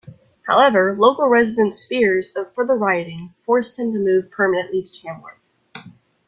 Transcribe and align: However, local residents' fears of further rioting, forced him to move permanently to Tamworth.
However, 0.47 0.95
local 0.97 1.29
residents' 1.29 1.85
fears 1.85 2.35
of 2.35 2.55
further 2.55 2.73
rioting, 2.73 3.35
forced 3.45 3.77
him 3.77 3.93
to 3.93 3.99
move 3.99 4.31
permanently 4.31 4.81
to 4.81 4.91
Tamworth. 4.91 5.37